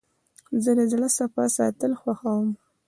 [0.63, 2.47] زه د زړه صفا ساتل خوښوم.